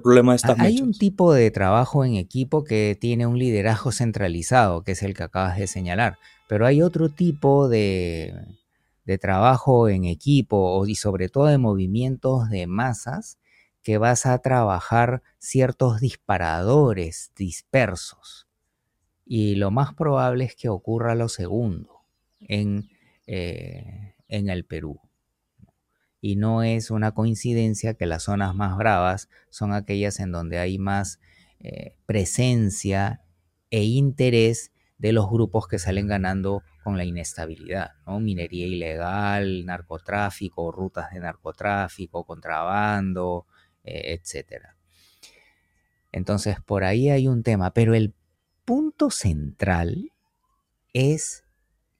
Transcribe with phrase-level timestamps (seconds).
[0.00, 4.82] problema de estas Hay un tipo de trabajo en equipo que tiene un liderazgo centralizado,
[4.82, 8.34] que es el que acabas de señalar, pero hay otro tipo de,
[9.04, 13.38] de trabajo en equipo y sobre todo de movimientos de masas
[13.82, 18.46] que vas a trabajar ciertos disparadores dispersos.
[19.24, 22.00] Y lo más probable es que ocurra lo segundo
[22.40, 22.88] en,
[23.26, 25.00] eh, en el Perú.
[26.20, 30.78] Y no es una coincidencia que las zonas más bravas son aquellas en donde hay
[30.78, 31.20] más
[31.60, 33.22] eh, presencia
[33.70, 38.20] e interés de los grupos que salen ganando con la inestabilidad, ¿no?
[38.20, 43.46] Minería ilegal, narcotráfico, rutas de narcotráfico, contrabando,
[43.82, 44.64] eh, etc.
[46.12, 48.14] Entonces, por ahí hay un tema, pero el
[48.64, 50.12] punto central
[50.92, 51.44] es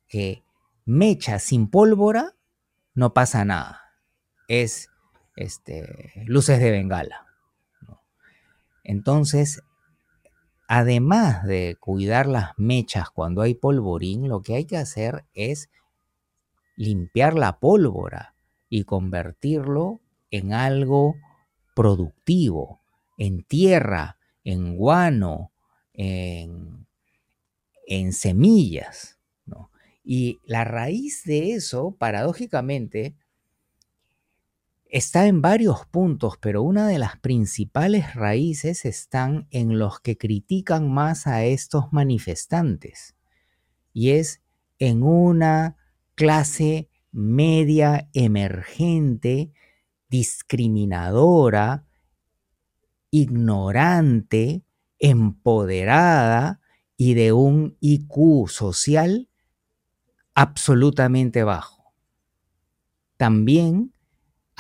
[0.09, 0.43] que
[0.85, 2.35] mecha sin pólvora
[2.95, 3.90] no pasa nada.
[4.51, 4.91] Es
[5.37, 7.25] este, luces de bengala.
[8.83, 9.63] Entonces,
[10.67, 15.71] además de cuidar las mechas cuando hay polvorín, lo que hay que hacer es
[16.75, 18.35] limpiar la pólvora
[18.69, 20.01] y convertirlo
[20.33, 21.15] en algo
[21.77, 22.81] productivo,
[23.19, 25.53] en tierra, en guano,
[25.93, 26.87] en,
[28.13, 29.17] semillas.
[30.03, 33.15] Y la raíz de eso, paradójicamente,
[34.91, 40.93] está en varios puntos, pero una de las principales raíces están en los que critican
[40.93, 43.15] más a estos manifestantes,
[43.93, 44.43] y es
[44.79, 45.77] en una
[46.15, 49.53] clase media emergente,
[50.09, 51.85] discriminadora,
[53.11, 54.65] ignorante,
[54.99, 56.61] empoderada
[56.97, 59.29] y de un IQ social
[60.35, 61.93] absolutamente bajo.
[63.17, 63.93] También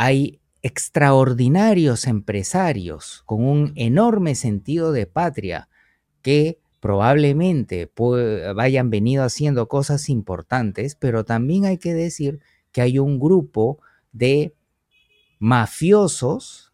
[0.03, 5.69] hay extraordinarios empresarios con un enorme sentido de patria
[6.23, 7.93] que probablemente
[8.57, 12.41] vayan venido haciendo cosas importantes, pero también hay que decir
[12.73, 13.79] que hay un grupo
[14.11, 14.55] de
[15.39, 16.73] mafiosos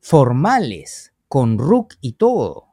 [0.00, 2.68] formales con RUC y todo.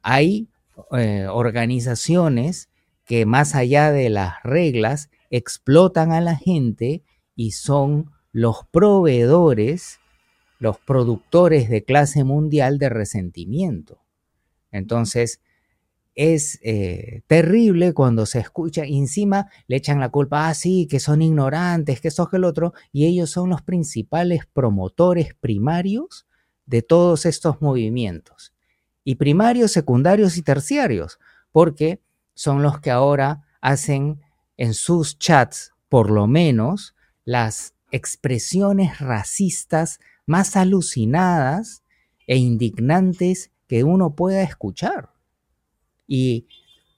[0.00, 0.48] Hay
[0.96, 2.70] eh, organizaciones
[3.04, 7.02] que más allá de las reglas explotan a la gente
[7.34, 10.00] y son los proveedores,
[10.58, 14.02] los productores de clase mundial de resentimiento.
[14.72, 15.40] Entonces,
[16.16, 20.98] es eh, terrible cuando se escucha y encima le echan la culpa, ah, sí, que
[20.98, 26.26] son ignorantes, que esto, que el otro, y ellos son los principales promotores primarios
[26.66, 28.52] de todos estos movimientos.
[29.04, 31.20] Y primarios, secundarios y terciarios,
[31.52, 32.00] porque
[32.34, 34.20] son los que ahora hacen
[34.56, 41.84] en sus chats, por lo menos, las expresiones racistas más alucinadas
[42.26, 45.10] e indignantes que uno pueda escuchar.
[46.08, 46.48] Y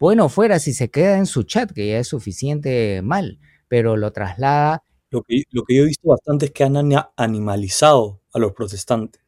[0.00, 4.10] bueno, fuera si se queda en su chat, que ya es suficiente mal, pero lo
[4.12, 4.82] traslada.
[5.10, 6.76] Lo que, lo que yo he visto bastante es que han
[7.16, 9.20] animalizado a los protestantes,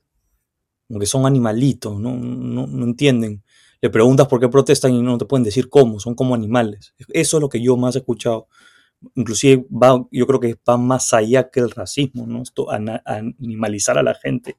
[0.86, 3.42] como que son animalitos, no, no, no entienden.
[3.82, 6.94] Le preguntas por qué protestan y no te pueden decir cómo, son como animales.
[7.10, 8.48] Eso es lo que yo más he escuchado
[9.14, 12.42] inclusive va, yo creo que va más allá que el racismo, ¿no?
[12.42, 14.56] Esto, animalizar a la gente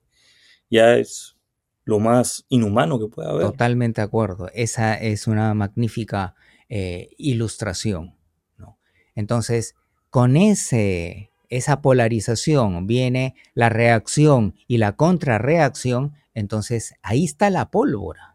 [0.70, 1.36] ya es
[1.84, 3.48] lo más inhumano que puede haber.
[3.48, 4.50] Totalmente de acuerdo.
[4.54, 6.36] Esa es una magnífica
[6.70, 8.16] eh, ilustración,
[8.58, 8.78] ¿no?
[9.16, 9.76] Entonces,
[10.10, 18.28] con ese, esa polarización viene la reacción y la contrarreacción, entonces ahí está la pólvora.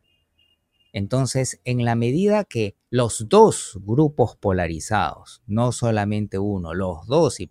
[0.94, 7.50] Entonces, en la medida que los dos grupos polarizados, no solamente uno, los dos, y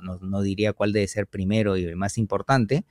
[0.00, 2.86] no, diría cuál debe ser primero y el más importante,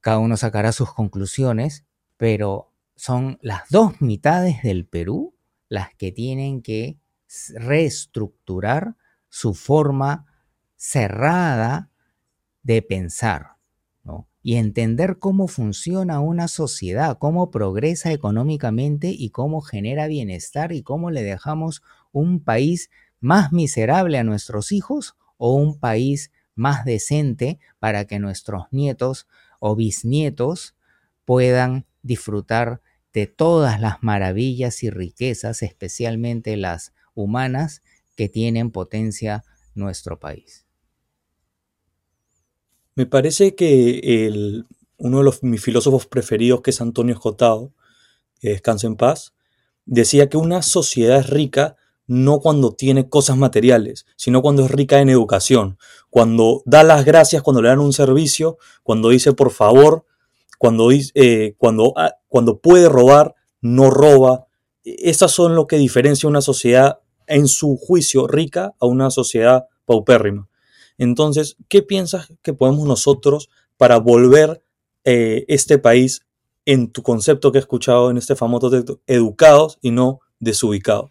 [0.00, 1.84] cada uno sacará sus conclusiones,
[2.16, 5.34] pero son las dos mitades del Perú
[5.68, 6.98] las que tienen que
[7.56, 8.96] reestructurar
[9.28, 10.24] su forma
[10.76, 11.90] cerrada
[12.62, 13.55] de pensar
[14.46, 21.10] y entender cómo funciona una sociedad, cómo progresa económicamente y cómo genera bienestar y cómo
[21.10, 21.82] le dejamos
[22.12, 22.88] un país
[23.18, 29.26] más miserable a nuestros hijos o un país más decente para que nuestros nietos
[29.58, 30.76] o bisnietos
[31.24, 32.80] puedan disfrutar
[33.12, 37.82] de todas las maravillas y riquezas, especialmente las humanas,
[38.14, 39.42] que tienen potencia
[39.74, 40.65] nuestro país.
[42.96, 44.66] Me parece que el,
[44.96, 47.74] uno de los, mis filósofos preferidos, que es Antonio Escotado,
[48.40, 49.34] que descansa en paz,
[49.84, 51.76] decía que una sociedad es rica
[52.06, 55.76] no cuando tiene cosas materiales, sino cuando es rica en educación,
[56.08, 60.06] cuando da las gracias cuando le dan un servicio, cuando dice por favor,
[60.58, 64.46] cuando, eh, cuando, ah, cuando puede robar, no roba.
[64.84, 70.48] Estas son lo que diferencia una sociedad en su juicio rica a una sociedad paupérrima.
[70.98, 74.62] Entonces, ¿qué piensas que podemos nosotros para volver
[75.04, 76.22] eh, este país
[76.64, 81.10] en tu concepto que he escuchado en este famoso texto, educados y no desubicados?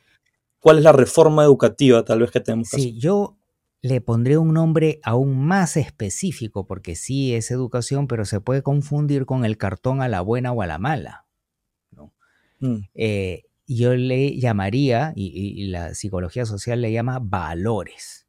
[0.60, 3.38] ¿Cuál es la reforma educativa tal vez que tenemos que sí, yo
[3.86, 9.28] le pondré un nombre aún más específico, porque sí es educación, pero se puede confundir
[9.28, 11.26] con el cartón a la buena o a la mala.
[12.60, 12.78] Mm.
[12.96, 18.25] Eh, yo le llamaría, y, la psicología social le llama valores.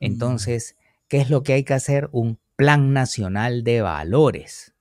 [0.00, 0.76] Entonces,
[1.08, 2.08] ¿qué es lo que hay que hacer?
[2.12, 4.74] Un plan nacional de valores.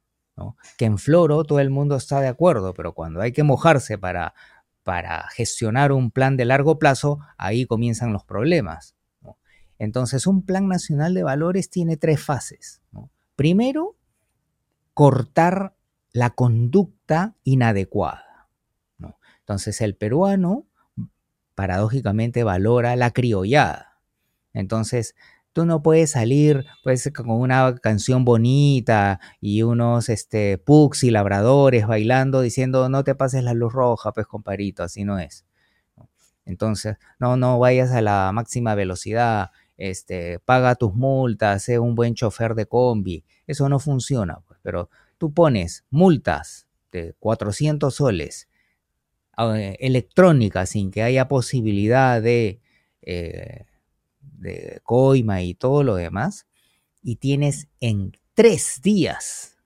[0.77, 4.33] Que en Floro todo el mundo está de acuerdo, pero cuando hay que mojarse para,
[4.83, 8.95] para gestionar un plan de largo plazo, ahí comienzan los problemas.
[9.77, 12.81] Entonces, un plan nacional de valores tiene tres fases.
[13.35, 13.97] Primero,
[14.93, 15.75] cortar
[16.11, 18.49] la conducta inadecuada.
[19.39, 20.65] Entonces, el peruano,
[21.55, 23.94] paradójicamente, valora la criollada.
[24.55, 25.13] Entonces,
[25.53, 31.85] tú no puedes salir pues, con una canción bonita y unos este, pugs y labradores
[31.85, 35.45] bailando diciendo no te pases la luz roja, pues comparito, así no es.
[36.45, 42.15] Entonces, no, no vayas a la máxima velocidad este, paga tus multas, sé un buen
[42.15, 43.23] chofer de combi.
[43.47, 48.49] Eso no funciona, pues, pero tú pones multas de 400 soles
[49.37, 52.61] eh, electrónicas sin que haya posibilidad de,
[53.01, 53.65] eh,
[54.45, 56.47] de coima y todo lo demás,
[57.01, 59.57] y tienes en tres días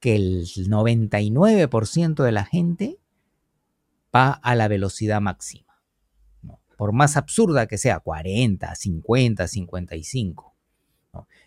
[0.00, 2.98] que el 99% de la gente
[4.14, 5.70] va a la velocidad máxima
[6.80, 10.56] por más absurda que sea, 40, 50, 55.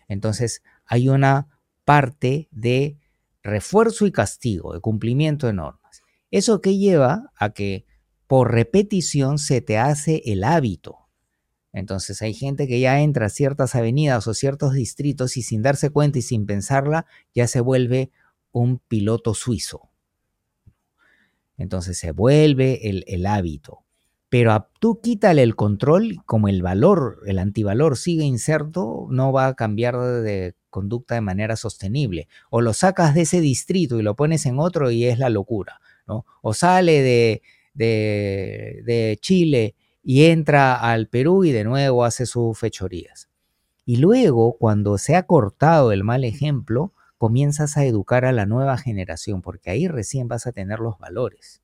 [0.06, 1.48] Entonces hay una
[1.84, 2.98] parte de
[3.42, 6.04] refuerzo y castigo, de cumplimiento de normas.
[6.30, 7.84] Eso que lleva a que
[8.28, 11.03] por repetición se te hace el hábito.
[11.74, 15.90] Entonces hay gente que ya entra a ciertas avenidas o ciertos distritos y sin darse
[15.90, 17.04] cuenta y sin pensarla
[17.34, 18.12] ya se vuelve
[18.52, 19.90] un piloto suizo.
[21.58, 23.80] Entonces se vuelve el, hábito.
[24.28, 29.54] Pero tú quítale el control, como el valor, el antivalor sigue inserto, no va a
[29.54, 32.28] cambiar de conducta de manera sostenible.
[32.50, 35.80] O lo sacas de ese distrito y lo pones en otro y es la locura.
[36.40, 37.42] O sale de,
[37.74, 39.74] de, de Chile
[40.04, 43.30] y entra al Perú y de nuevo hace sus fechorías.
[43.86, 48.76] Y luego, cuando se ha cortado el mal ejemplo, comienzas a educar a la nueva
[48.76, 51.62] generación, porque ahí recién vas a tener los valores.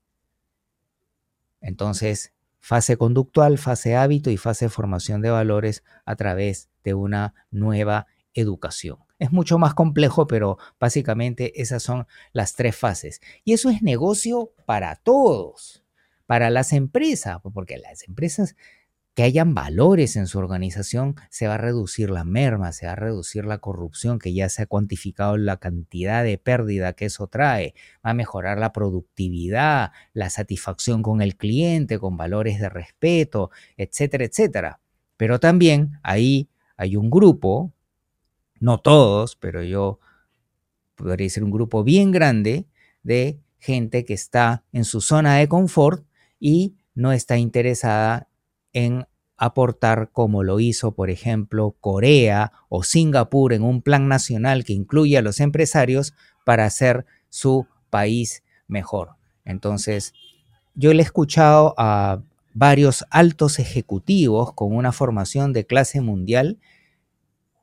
[1.61, 8.07] Entonces, fase conductual, fase hábito y fase formación de valores a través de una nueva
[8.33, 8.97] educación.
[9.19, 13.21] Es mucho más complejo, pero básicamente esas son las tres fases.
[13.43, 15.80] Y eso es negocio para todos,
[16.31, 18.55] para las empresas, porque las empresas
[19.15, 22.95] que hayan valores en su organización, se va a reducir la merma, se va a
[22.95, 27.73] reducir la corrupción, que ya se ha cuantificado la cantidad de pérdida que eso trae,
[27.97, 34.23] va a mejorar la productividad, la satisfacción con el cliente, con valores de respeto, etcétera,
[34.23, 34.79] etcétera.
[35.17, 37.73] Pero también ahí hay un grupo,
[38.61, 39.99] no todos, pero yo
[40.95, 42.67] podría ser un grupo bien grande
[43.03, 46.05] de gente que está en su zona de confort
[46.41, 48.27] y no está interesada
[48.73, 49.05] en
[49.37, 55.17] aportar como lo hizo, por ejemplo, Corea o Singapur en un plan nacional que incluye
[55.17, 59.11] a los empresarios para hacer su país mejor.
[59.45, 60.13] Entonces,
[60.75, 62.21] yo le he escuchado a
[62.53, 66.59] varios altos ejecutivos con una formación de clase mundial,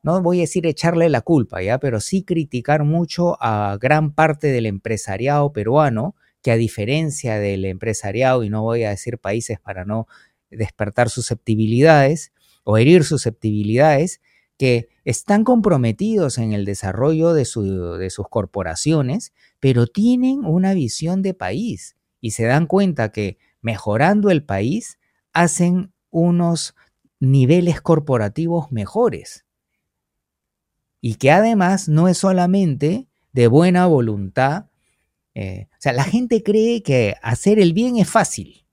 [0.02, 1.78] no voy a decir echarle la culpa, ¿ya?
[1.78, 6.14] Pero sí criticar mucho a gran parte del empresariado peruano,
[6.48, 10.06] que a diferencia del empresariado, y no voy a decir países para no
[10.48, 12.32] despertar susceptibilidades
[12.64, 14.22] o herir susceptibilidades
[14.56, 17.40] que están comprometidos en el desarrollo de,
[17.98, 24.30] de, sus corporaciones, pero tienen una visión de país y se dan cuenta que mejorando
[24.30, 24.98] el país
[25.34, 26.74] hacen unos
[27.20, 29.44] niveles corporativos mejores.
[31.02, 34.67] Y que además no es solamente de buena voluntad.
[35.34, 38.64] Eh, o sea, la gente cree que hacer el bien es fácil,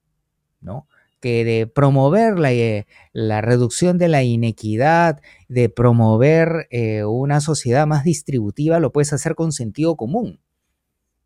[0.61, 0.87] ¿no?
[1.25, 7.87] que de promover la, eh, la, reducción de la inequidad, de promover eh, una sociedad
[7.87, 10.39] más distributiva, lo puedes hacer con sentido común,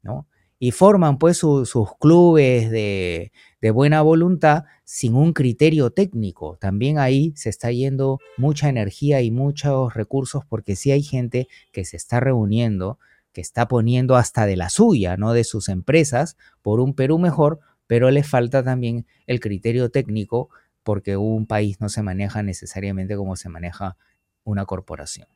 [0.02, 0.26] ¿no?
[0.58, 6.58] Y forman pues sus clubes de, de buena voluntad sin un criterio técnico.
[6.62, 11.84] También ahí se está yendo mucha energía y muchos recursos porque sí hay gente que
[11.84, 13.00] se está reuniendo
[13.34, 17.60] que está poniendo hasta de la suya, no de sus empresas, por un Perú mejor,
[17.88, 20.50] pero le falta también el criterio técnico
[20.84, 23.98] porque un país no se maneja necesariamente como se maneja
[24.44, 25.28] una corporación.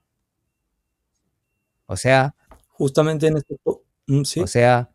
[1.85, 2.35] O sea,
[2.69, 3.55] justamente en este
[4.07, 4.91] mm, o sea,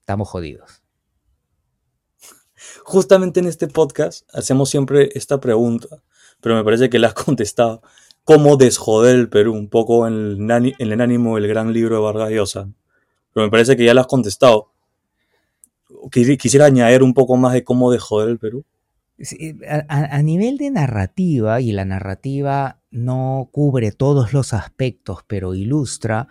[0.00, 0.82] estamos jodidos.
[2.84, 6.02] Justamente en este podcast hacemos siempre esta pregunta,
[6.40, 7.82] pero me parece que la has contestado.
[8.24, 9.52] ¿Cómo desjoder el Perú?
[9.52, 12.68] Un poco en el, en el ánimo del gran libro de Vargas Llosa.
[13.32, 14.68] Pero me parece que ya la has contestado.
[16.10, 18.64] Quisiera añadir un poco más de cómo desjoder el Perú.
[19.88, 26.28] a, nivel de narrativa, y la narrativa no cubre todos los aspectos, pero ilustra,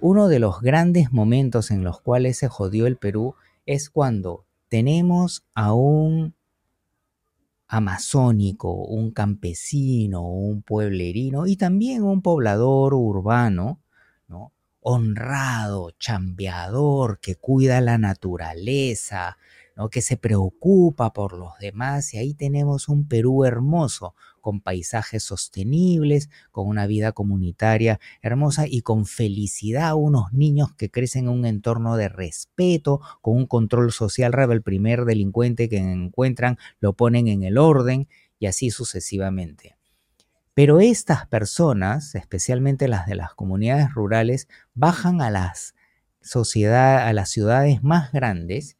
[0.00, 3.34] uno de los grandes momentos en los cuales se jodió el Perú
[3.66, 6.34] es cuando tenemos a un
[7.74, 13.80] amazónico, un campesino, un pueblerino y también un poblador urbano,
[14.28, 14.52] ¿no?
[14.80, 19.38] honrado, chambeador, que cuida la naturaleza,
[19.90, 26.28] que se preocupa por los demás y ahí tenemos un Perú hermoso, con paisajes sostenibles,
[26.50, 31.96] con una vida comunitaria hermosa y con felicidad, unos niños que crecen en un entorno
[31.96, 37.56] de respeto, con un control social el primer delincuente que encuentran lo ponen en el
[37.56, 38.06] orden
[38.38, 39.76] y así sucesivamente.
[40.52, 45.74] Pero estas personas, especialmente las de las comunidades rurales, bajan a las
[46.20, 48.76] sociedades, a las ciudades más grandes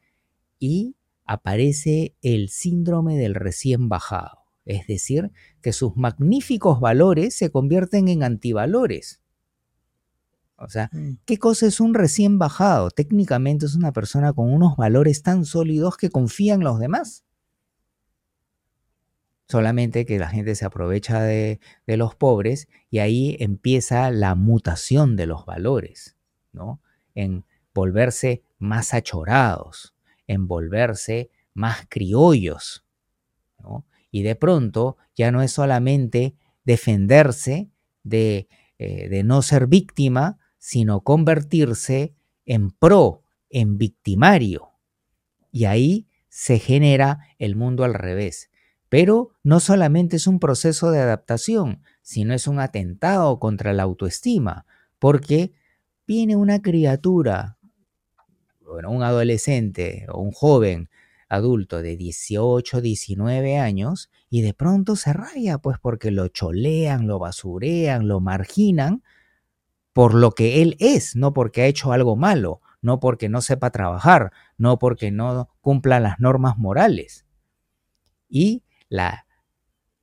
[0.58, 5.30] y aparece el síndrome del recién bajado, es decir,
[5.60, 9.20] que sus magníficos valores se convierten en antivalores.
[10.56, 11.18] O sea, mm.
[11.24, 12.90] ¿qué cosa es un recién bajado?
[12.90, 17.24] Técnicamente es una persona con unos valores tan sólidos que confía en los demás.
[19.46, 25.16] Solamente que la gente se aprovecha de, de los pobres y ahí empieza la mutación
[25.16, 26.16] de los valores,
[26.52, 26.80] ¿no?
[27.14, 27.44] En
[27.74, 29.94] volverse más achorados,
[30.26, 32.84] envolverse más criollos.
[34.14, 37.72] Y de pronto ya no es solamente defenderse
[38.04, 38.46] de,
[38.78, 42.14] eh, de no ser víctima, sino convertirse
[42.46, 44.70] en pro, en victimario.
[45.50, 48.52] Y ahí se genera el mundo al revés.
[48.88, 54.64] Pero no solamente es un proceso de adaptación, sino es un atentado contra la autoestima,
[55.00, 55.50] porque
[56.06, 57.58] viene una criatura
[58.64, 60.88] bueno, un adolescente o un joven
[61.34, 67.18] adulto de 18, 19 años y de pronto se raya, pues porque lo cholean, lo
[67.18, 69.02] basurean, lo marginan
[69.92, 73.70] por lo que él es, no porque ha hecho algo malo, no porque no sepa
[73.70, 77.24] trabajar, no porque no cumpla las normas morales.
[78.28, 79.26] Y la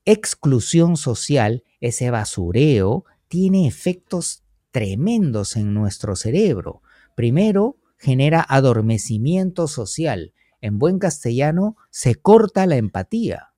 [0.05, 6.81] exclusión social, ese basureo, tiene efectos tremendos en nuestro cerebro.
[7.15, 10.33] Primero, genera adormecimiento social.
[10.61, 13.53] En buen castellano, se corta la empatía.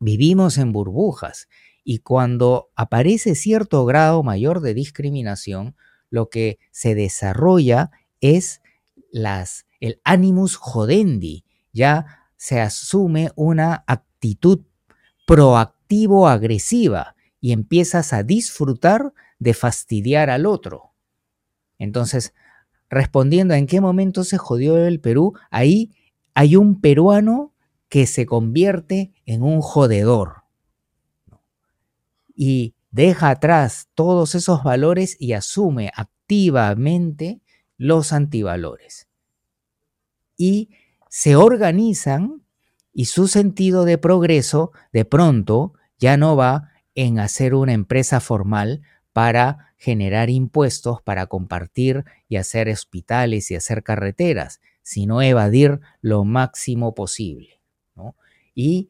[0.00, 1.48] Vivimos en burbujas
[1.84, 5.76] y cuando aparece cierto grado mayor de discriminación,
[6.10, 8.60] lo que se desarrolla es
[9.10, 11.44] las, el animus jodendi.
[11.72, 14.62] Ya se asume una actitud
[15.26, 20.94] proactivo-agresiva y empiezas a disfrutar de fastidiar al otro.
[21.78, 22.34] Entonces,
[22.94, 25.90] respondiendo a en qué momento se jodió el Perú, ahí
[26.34, 27.52] hay un peruano
[27.88, 30.44] que se convierte en un jodedor
[32.34, 37.40] y deja atrás todos esos valores y asume activamente
[37.76, 39.08] los antivalores.
[40.36, 40.70] Y
[41.08, 42.42] se organizan
[42.92, 48.82] y su sentido de progreso de pronto ya no va en hacer una empresa formal
[49.12, 56.94] para generar impuestos para compartir y hacer hospitales y hacer carreteras, sino evadir lo máximo
[56.94, 57.60] posible.
[58.54, 58.88] Y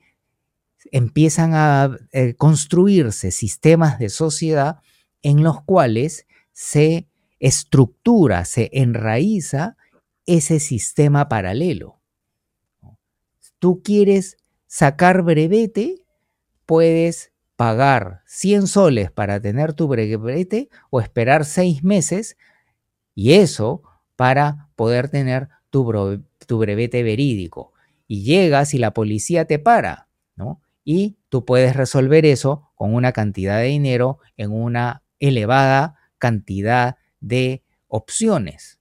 [0.93, 4.81] empiezan a eh, construirse sistemas de sociedad
[5.23, 7.09] en los cuales se
[7.41, 9.77] estructura, se enraiza
[10.27, 11.99] ese sistema paralelo.
[13.59, 14.37] Tú quieres
[14.67, 16.05] sacar brevete,
[16.67, 17.34] puedes
[17.65, 22.37] pagar 100 soles para tener tu brevete o esperar seis meses
[23.15, 23.83] y eso
[24.17, 27.73] para poder tener tu, tu brevete verídico.
[28.07, 30.61] Y llegas y la policía te para, ¿no?
[30.85, 37.63] Y tú puedes resolver eso con una cantidad de dinero en una elevada cantidad de
[37.89, 38.79] opciones.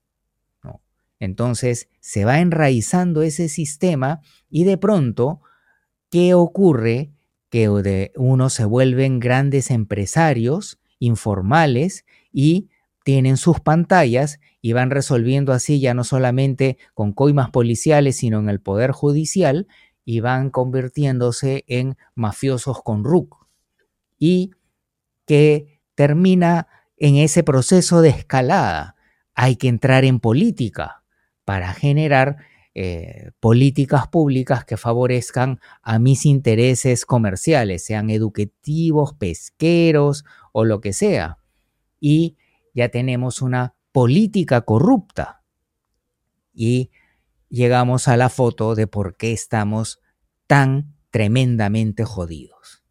[0.62, 0.82] ¿no?
[1.20, 5.40] Entonces se va enraizando ese sistema y de pronto,
[6.10, 7.14] ¿qué ocurre?
[7.54, 12.68] Que uno se vuelven grandes empresarios informales y
[13.04, 18.48] tienen sus pantallas y van resolviendo así ya no solamente con coimas policiales, sino en
[18.48, 19.68] el poder judicial
[20.04, 23.46] y van convirtiéndose en mafiosos con RUC.
[24.18, 24.50] Y
[25.24, 28.96] que termina en ese proceso de escalada.
[29.36, 31.04] Hay que entrar en política
[31.44, 32.38] para generar
[32.76, 40.92] eh, políticas públicas que favorezcan a mis intereses comerciales, sean educativos, pesqueros o lo que
[40.92, 41.38] sea.
[42.00, 42.36] Y
[42.74, 45.44] ya tenemos una política corrupta.
[46.52, 46.90] Y
[47.48, 50.00] llegamos a la foto de por qué estamos
[50.48, 52.82] tan tremendamente jodidos.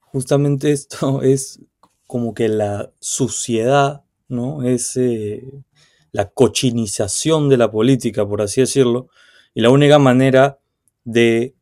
[0.00, 1.60] Justamente esto es
[2.06, 4.62] como que la suciedad, ¿no?
[4.62, 5.42] Es eh,
[6.12, 9.08] la cochinización de la política, por así decirlo,
[9.54, 10.58] y la única manera
[11.04, 11.54] de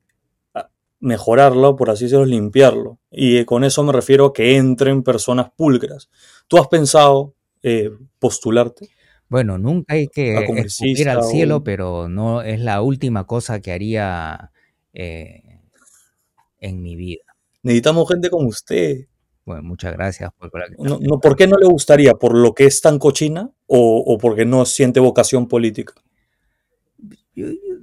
[0.55, 0.69] ah,
[1.01, 2.99] mejorarlo, por así decirlo, es limpiarlo.
[3.11, 6.11] Y con eso me refiero a que entren personas pulcras.
[6.49, 8.89] ¿Tú has pensado eh, postularte?
[9.29, 10.47] Bueno, nunca hay que
[10.83, 14.53] ir al cielo, pero no es la última cosa que haría
[14.93, 15.61] eh,
[16.61, 17.25] en mi vida.
[17.63, 19.07] Necesitamos gente como usted.
[19.45, 22.15] Bueno, muchas gracias por la no, no, ¿Por qué no le gustaría?
[22.15, 25.95] ¿Por lo que es tan cochina o, o porque no siente vocación política?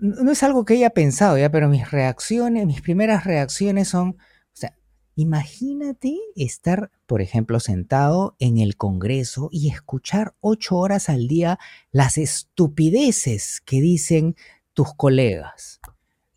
[0.02, 4.54] no es algo que haya pensado ya, pero mis reacciones, mis primeras reacciones son, o
[4.54, 4.76] sea,
[5.16, 11.60] imagínate estar, por ejemplo, sentado en el Congreso y escuchar ocho horas al día
[11.92, 14.36] las estupideces que dicen
[14.74, 15.82] tus colegas,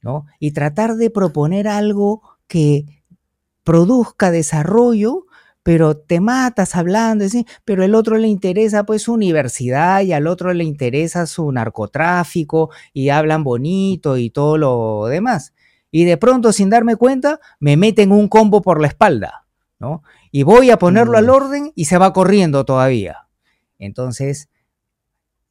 [0.03, 0.27] ¿no?
[0.41, 2.85] Y tratar de proponer algo que
[3.65, 5.27] produzca desarrollo,
[5.63, 7.25] pero te matas hablando,
[7.65, 12.71] pero el otro le interesa pues su universidad y al otro le interesa su narcotráfico
[12.93, 15.55] y hablan bonito y todo lo demás.
[15.91, 19.47] Y de pronto, sin darme cuenta, me meten un combo por la espalda,
[19.79, 20.03] ¿no?
[20.31, 21.31] Y voy a ponerlo al mm.
[21.31, 23.29] orden y se va corriendo todavía.
[23.79, 24.51] Entonces,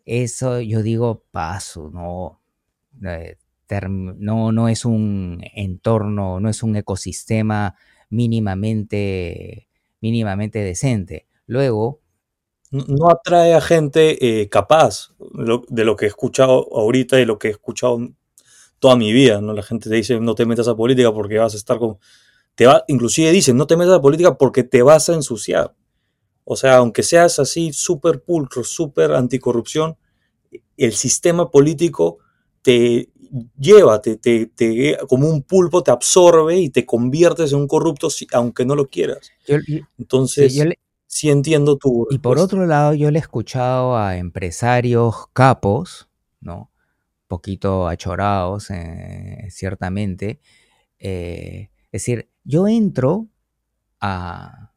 [0.06, 2.42] eso yo digo, paso, no,
[3.04, 3.38] eh,
[3.90, 7.76] no, no es un entorno, no es un ecosistema
[8.10, 9.68] mínimamente,
[10.02, 11.28] mínimamente decente.
[11.46, 12.02] Luego...
[12.72, 15.14] No, atrae a gente eh, capaz
[15.70, 18.00] de lo, que he escuchado ahorita y lo que he escuchado
[18.80, 19.54] toda mi vida, ¿no?
[19.54, 22.00] La gente te dice, no te metas a política porque vas a estar con...
[22.56, 25.76] Te va, inclusive dicen, no te metas a política porque te vas a ensuciar.
[26.46, 29.98] O sea, aunque seas así súper pulcro, súper anticorrupción,
[30.78, 32.18] el sistema político
[32.62, 33.10] te
[33.58, 38.76] lleva, te, como un pulpo te absorbe y te conviertes en un corrupto aunque no
[38.76, 39.32] lo quieras.
[39.98, 40.62] Entonces,
[41.08, 42.08] sí, entiendo tu...
[42.10, 46.08] Y por otro lado, yo le he escuchado a empresarios capos,
[46.42, 46.70] ¿no?
[47.34, 50.40] poquito achorados, eh, ciertamente.
[51.00, 53.28] Eh, es decir, yo entro
[54.00, 54.72] a,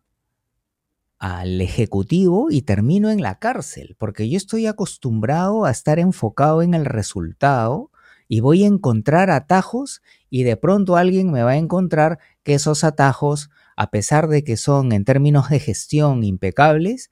[1.19, 6.73] al ejecutivo y termino en la cárcel, porque yo estoy acostumbrado a estar enfocado en
[6.73, 7.91] el resultado
[8.29, 12.85] y voy a encontrar atajos y de pronto alguien me va a encontrar que esos
[12.85, 17.11] atajos, a pesar de que son en términos de gestión impecables,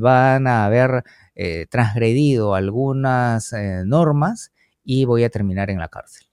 [0.00, 4.52] van a haber eh, transgredido algunas eh, normas
[4.84, 6.26] y voy a terminar en la cárcel.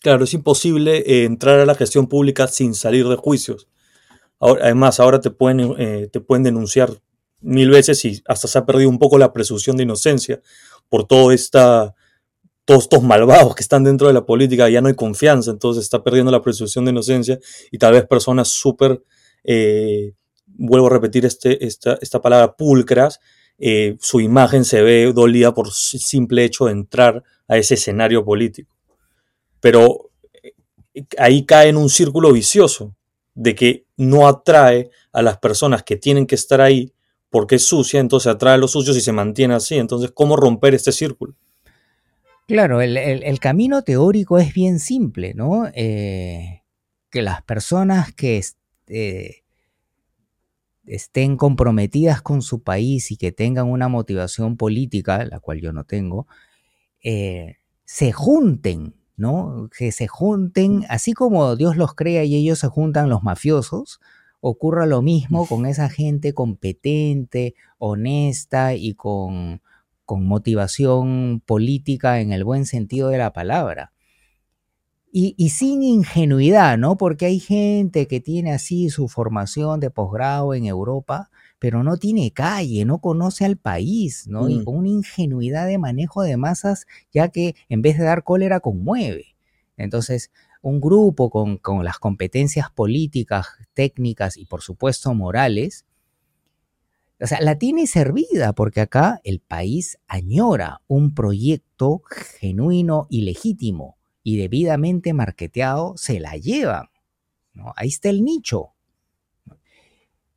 [0.00, 3.68] Claro, es imposible eh, entrar a la gestión pública sin salir de juicios.
[4.38, 6.90] además, ahora te pueden, te pueden denunciar
[7.40, 10.40] mil veces y hasta se ha perdido un poco la presunción de inocencia
[10.88, 11.94] por toda esta
[12.64, 16.02] todos estos malvados que están dentro de la política, ya no hay confianza, entonces está
[16.02, 17.38] perdiendo la presunción de inocencia
[17.70, 19.02] y tal vez personas súper,
[19.44, 20.14] eh,
[20.46, 23.20] vuelvo a repetir este, esta, esta palabra, pulcras,
[23.58, 28.74] eh, su imagen se ve dolida por simple hecho de entrar a ese escenario político.
[29.60, 30.10] Pero
[30.42, 30.52] eh,
[31.18, 32.96] ahí cae en un círculo vicioso
[33.34, 36.92] de que no atrae a las personas que tienen que estar ahí
[37.30, 39.76] porque es sucia, entonces atrae a los sucios y se mantiene así.
[39.76, 41.34] Entonces, ¿cómo romper este círculo?
[42.46, 45.66] Claro, el, camino teórico es bien simple, ¿no?
[45.74, 46.62] Eh,
[47.10, 48.42] que las personas que
[48.88, 49.44] eh,
[50.84, 55.84] estén comprometidas con su país y que tengan una motivación política, la cual yo no
[55.84, 56.26] tengo,
[57.02, 59.70] eh, se junten, ¿no?
[59.76, 64.00] Que se junten, así como Dios los crea y ellos se juntan los mafiosos,
[64.40, 69.62] ocurra lo mismo con esa gente competente, honesta y con
[70.04, 73.92] con motivación política en el buen sentido de la palabra.
[75.16, 76.96] Y, sin ingenuidad, ¿no?
[76.96, 82.32] Porque hay gente que tiene así su formación de posgrado en Europa, pero no tiene
[82.32, 84.48] calle, no conoce al país, ¿no?
[84.48, 84.64] Y mm.
[84.64, 89.36] con una ingenuidad de manejo de masas, ya que en vez de dar cólera, conmueve.
[89.76, 95.84] Entonces, un grupo con, las competencias políticas, técnicas y por supuesto morales,
[97.20, 102.02] o sea, la tiene servida porque acá el país añora un proyecto
[102.38, 106.88] genuino y legítimo y debidamente marketeado, se la llevan.
[107.76, 108.73] Ahí está el nicho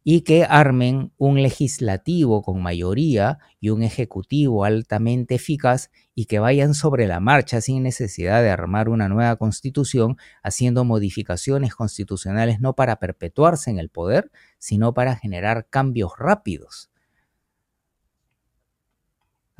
[0.09, 6.73] y que armen un legislativo con mayoría y un ejecutivo altamente eficaz y que vayan
[6.75, 12.99] sobre la marcha sin necesidad de armar una nueva constitución, haciendo modificaciones constitucionales no para
[12.99, 16.89] perpetuarse en el poder, sino para generar cambios rápidos,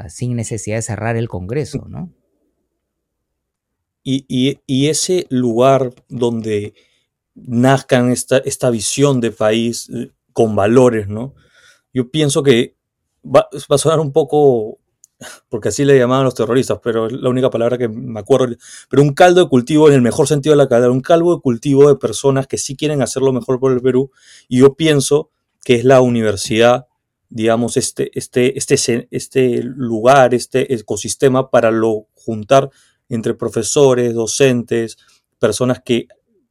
[0.07, 2.13] sin necesidad de cerrar el Congreso, ¿no?
[4.01, 6.73] Y, ese lugar donde
[7.35, 9.89] nazcan esta, esta visión de país
[10.37, 11.33] con valores, ¿no?
[11.91, 12.75] Yo pienso que
[13.25, 14.77] va, a sonar un poco,
[15.49, 18.55] porque así le llamaban los terroristas, pero es la única palabra que me acuerdo,
[18.87, 21.41] pero un caldo de cultivo en el mejor sentido de la palabra, un caldo de
[21.41, 24.11] cultivo de personas que sí quieren hacer lo mejor por el Perú,
[24.47, 25.31] y yo pienso
[25.65, 26.85] que es la universidad,
[27.29, 32.69] digamos, este, este, este, este lugar, este ecosistema para lo juntar
[33.09, 34.99] entre profesores, docentes,
[35.39, 36.09] personas que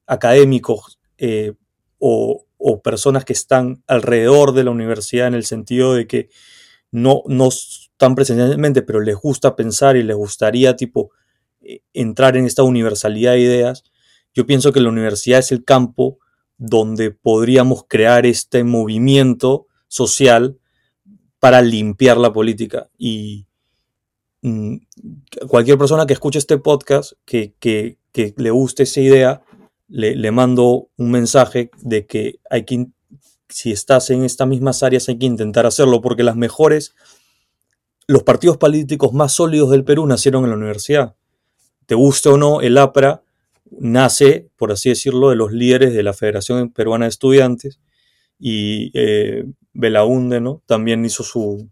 [0.09, 1.53] académicos eh,
[2.01, 6.29] o, o personas que están alrededor de la universidad en el sentido de que
[6.90, 11.11] no, no están presencialmente, pero les gusta pensar y les gustaría tipo
[11.61, 13.85] eh, entrar en esta universalidad de ideas,
[14.35, 16.19] yo pienso que la universidad es el campo
[16.59, 20.59] donde podríamos crear este movimiento social
[21.38, 22.90] para limpiar la política.
[22.99, 23.47] Y
[24.42, 24.77] mm,
[25.49, 29.42] cualquier persona que escuche este podcast, que, que, que le guste esa idea,
[29.88, 32.87] le, mando un mensaje de que hay que,
[33.49, 36.94] si estás en estas mismas áreas, hay que intentar hacerlo, porque las mejores,
[38.07, 41.16] los partidos políticos más sólidos del Perú nacieron en la universidad.
[41.87, 43.22] Te guste o no, el APRA
[43.70, 47.81] nace, por así decirlo, de los líderes de la Federación Peruana de Estudiantes
[48.38, 50.62] y eh, Belaunde, ¿no?
[50.66, 51.68] También hizo su,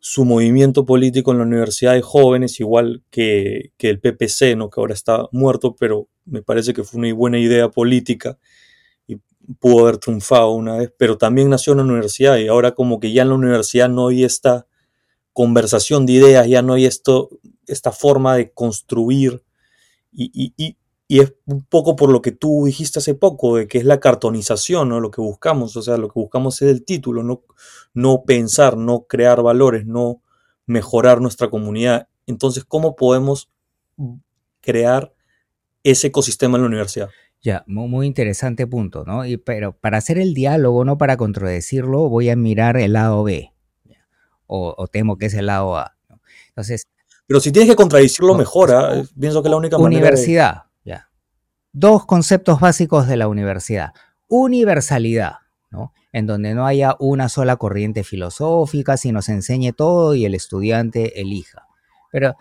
[0.00, 4.70] su movimiento político en la Universidad de Jóvenes, igual que, el PPC, ¿no?
[4.70, 8.38] que ahora está muerto, pero me parece que fue una buena idea política
[9.06, 9.16] y
[9.58, 13.12] pudo haber triunfado una vez, pero también nació en la universidad y ahora como que
[13.12, 14.66] ya en la universidad no hay esta
[15.32, 17.30] conversación de ideas, ya no hay esto,
[17.66, 19.42] esta forma de construir
[20.12, 20.54] y,
[21.10, 23.98] y es un poco por lo que tú dijiste hace poco, de que es la
[23.98, 25.00] cartonización, ¿no?
[25.00, 27.42] Lo que buscamos, o sea, lo que buscamos es el título, no,
[27.94, 30.22] no pensar, no crear valores, no
[30.66, 32.06] mejorar nuestra comunidad.
[32.26, 33.50] Entonces, ¿cómo podemos
[34.60, 35.12] crear
[35.82, 37.08] ese ecosistema en la universidad?
[37.42, 39.24] Ya, muy, interesante punto, ¿no?
[39.24, 43.52] Y, pero para hacer el diálogo, no para contradecirlo, voy a mirar el lado B,
[44.46, 45.96] o, temo que es el lado A.
[46.48, 46.88] Entonces...
[47.26, 49.04] Pero si tienes que contradecirlo, mejora.
[49.18, 50.00] Pienso que la única manera...
[50.00, 50.64] Universidad
[51.72, 53.92] dos conceptos básicos de la universidad.
[54.28, 55.36] Universalidad,
[55.70, 55.92] ¿no?
[56.12, 61.20] en donde no haya una sola corriente filosófica, sino se enseñe todo y el estudiante
[61.20, 61.66] elija.
[62.10, 62.34] Pero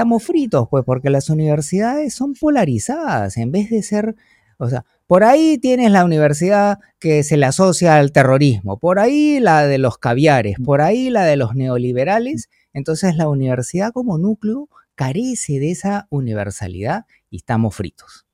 [0.00, 4.16] estamos fritos, pues, porque las universidades son polarizadas, en vez de ser,
[4.56, 9.40] o sea, por ahí tienes la universidad que se le asocia al terrorismo, por ahí
[9.40, 14.70] la de los caviares, por ahí la de los neoliberales, entonces la universidad como núcleo
[14.94, 18.26] carece de esa universalidad y estamos fritos.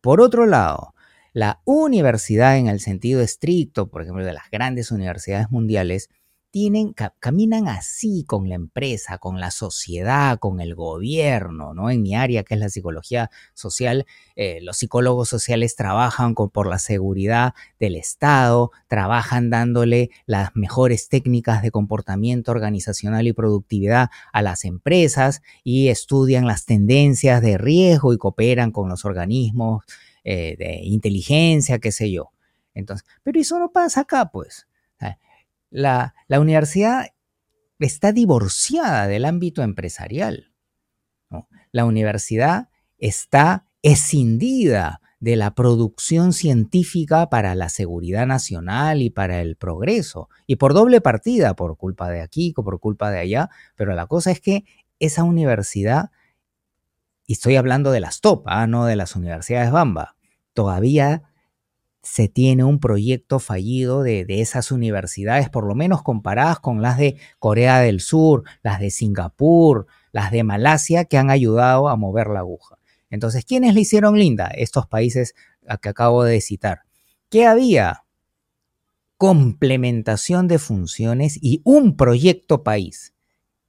[0.00, 0.94] Por otro lado,
[1.32, 6.10] la universidad en el sentido estricto, por ejemplo, de las grandes universidades mundiales,
[6.56, 11.90] tienen, caminan así con la empresa, con la sociedad, con el gobierno, ¿no?
[11.90, 16.78] En mi área, que es la psicología social, eh, los psicólogos sociales trabajan por la
[16.78, 24.64] seguridad del Estado, trabajan dándole las mejores técnicas de comportamiento organizacional y productividad a las
[24.64, 29.84] empresas y estudian las tendencias de riesgo y cooperan con los organismos
[30.24, 32.30] eh, de inteligencia, qué sé yo.
[32.72, 34.66] Entonces, pero eso no pasa acá, pues.
[35.76, 37.08] La, la universidad
[37.78, 40.54] está divorciada del ámbito empresarial.
[41.70, 49.56] La universidad está escindida de la producción científica para la seguridad nacional y para el
[49.56, 50.30] progreso.
[50.46, 53.50] Y por doble partida, por culpa de aquí, por culpa de allá.
[53.74, 54.64] Pero la cosa es que
[54.98, 56.10] esa universidad,
[57.26, 58.66] y estoy hablando de las top, ¿ah?
[58.66, 60.16] no de las universidades Bamba,
[60.54, 61.24] todavía
[62.06, 67.18] se tiene un proyecto fallido de, esas universidades, por lo menos comparadas con las de
[67.40, 72.40] Corea del Sur, las de Singapur, las de Malasia, que han ayudado a mover la
[72.40, 72.78] aguja.
[73.10, 74.46] Entonces, ¿quiénes le hicieron linda?
[74.46, 75.34] Estos países
[75.82, 76.82] que acabo de citar.
[77.28, 78.04] ¿Qué había?
[79.16, 83.14] Complementación de funciones y un proyecto país.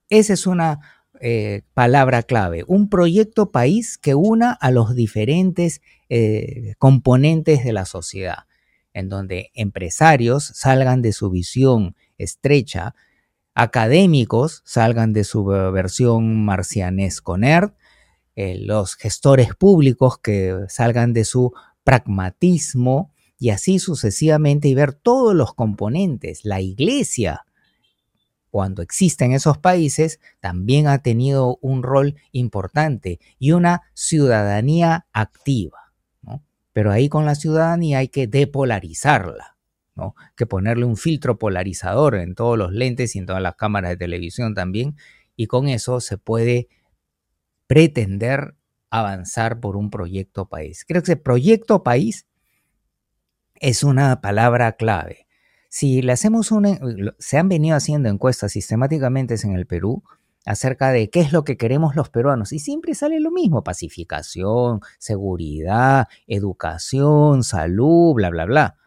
[0.10, 6.76] Esa es una eh, palabra clave, un proyecto país que una a los diferentes eh,
[6.78, 8.46] componentes de la sociedad,
[8.94, 12.96] en donde empresarios salgan de su visión estrecha,
[13.56, 17.72] académicos salgan de su versión marcianesco nerd,
[18.36, 21.54] eh, los gestores públicos que salgan de su
[21.84, 27.47] pragmatismo y así sucesivamente y ver todos los componentes, la iglesia,
[28.50, 35.94] cuando existe en esos países, también ha tenido un rol importante y una ciudadanía activa.
[36.74, 39.58] Pero ahí con la ciudadanía hay que depolarizarla,
[40.36, 43.98] que ponerle un filtro polarizador en todos los lentes y en todas las cámaras de
[43.98, 44.96] televisión también,
[45.36, 46.68] y con eso se puede
[47.66, 48.56] pretender
[48.90, 50.86] avanzar por un proyecto país.
[50.88, 52.28] Creo que ese proyecto país
[53.56, 55.27] es una palabra clave
[55.70, 56.80] si le hacemos una,
[57.20, 60.04] se han venido haciendo encuestas sistemáticamente en el Perú
[60.46, 64.80] acerca de qué es lo que queremos los peruanos y siempre sale lo mismo, pacificación,
[64.98, 68.78] seguridad, educación, salud, bla, bla, bla.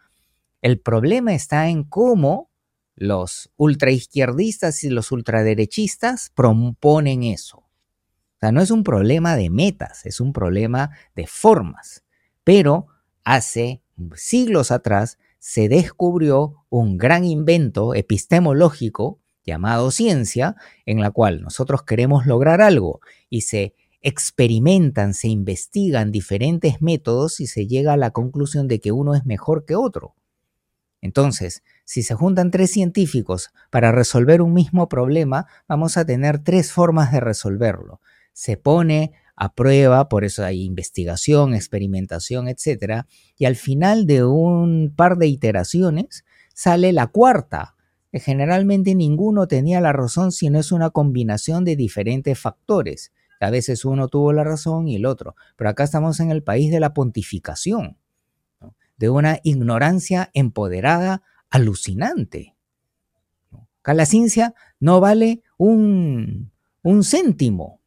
[0.63, 2.51] El problema está en cómo
[2.97, 7.59] los ultraizquierdistas y los ultraderechistas proponen eso.
[7.59, 12.05] O sea, no es un problema de metas, es un problema de formas.
[12.43, 12.87] Pero
[13.23, 13.83] hace
[14.15, 20.55] siglos atrás se descubrió un gran invento epistemológico llamado ciencia,
[20.87, 27.47] en la cual nosotros queremos lograr algo y se experimentan, se investigan diferentes métodos y
[27.47, 30.15] se llega a la conclusión de que uno es mejor que otro.
[31.01, 36.71] Entonces, si se juntan tres científicos para resolver un mismo problema, vamos a tener tres
[36.73, 38.01] formas de resolverlo.
[38.35, 43.07] Se pone a prueba, por eso hay investigación, experimentación, etc.
[43.39, 47.75] Y al final de un par de iteraciones sale la cuarta,
[48.13, 53.13] generalmente ninguno tenía la razón si no es una combinación de diferentes factores.
[53.41, 56.71] A veces uno tuvo la razón y el otro, pero acá estamos en el país
[56.71, 57.97] de la pontificación,
[58.99, 62.57] de una ignorancia empoderada alucinante.
[63.79, 66.51] Acá la ciencia no vale un,
[66.83, 67.80] un céntimo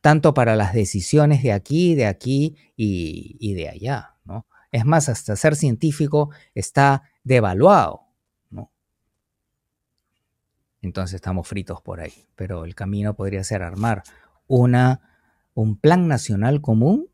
[0.00, 4.46] tanto para las decisiones de aquí, de aquí y, de allá, ¿no?
[4.72, 8.02] Es más, hasta ser científico está devaluado,
[8.50, 8.70] ¿no?
[10.80, 14.02] Entonces estamos fritos por ahí, pero el camino podría ser armar
[14.46, 15.02] una,
[15.54, 17.08] un plan nacional común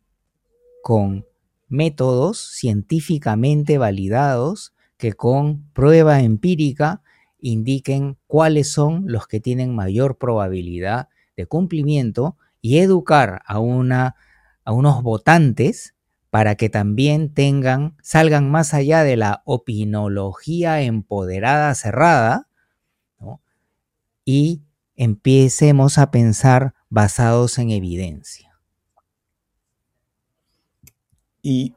[0.82, 1.26] con
[1.68, 7.02] métodos científicamente validados que con prueba empírica
[7.40, 12.36] indiquen cuáles son los que tienen mayor probabilidad de cumplimiento
[12.66, 14.16] y educar a, una,
[14.64, 15.94] a unos votantes
[16.30, 22.48] para que también tengan, salgan más allá de la opinología empoderada cerrada
[24.24, 24.62] y
[24.96, 28.58] empecemos a pensar basados en evidencia.
[31.40, 31.74] Y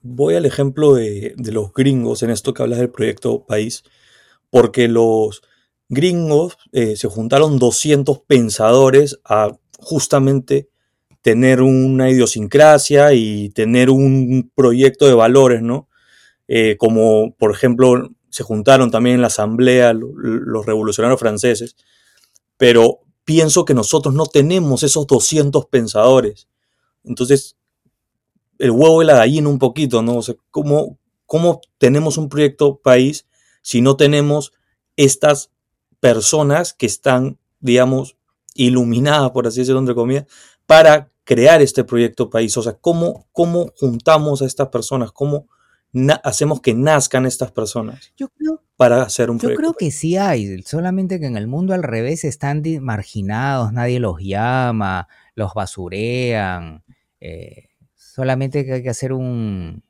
[0.00, 3.84] voy al ejemplo de, los gringos en esto que hablas del proyecto País,
[4.48, 5.42] porque los
[5.90, 10.68] gringos eh, se juntaron 200 pensadores a justamente
[11.22, 15.88] tener una idiosincrasia y tener un proyecto de valores, ¿no?
[16.48, 21.76] Eh, como, por ejemplo, se juntaron también en la asamblea los revolucionarios franceses,
[22.56, 26.48] pero pienso que nosotros no tenemos esos 200 pensadores.
[27.04, 27.56] Entonces,
[28.58, 30.16] el huevo y la gallina un poquito, ¿no?
[30.16, 33.26] O sea, ¿cómo, cómo tenemos un proyecto país
[33.62, 34.52] si no tenemos
[34.96, 35.50] estas
[36.00, 38.16] personas que están, digamos,
[38.54, 40.26] iluminada, por así decirlo, entre comillas,
[40.66, 42.56] para crear este proyecto país.
[42.56, 45.12] O sea, ¿cómo, cómo juntamos a estas personas?
[45.12, 45.48] ¿Cómo
[46.22, 49.60] hacemos que nazcan estas personas yo creo, para hacer un proyecto?
[49.62, 54.00] Yo creo que sí hay, solamente que en el mundo al revés están marginados, nadie
[54.00, 56.84] los llama, los basurean.
[57.20, 59.82] Eh, solamente que hay que hacer un,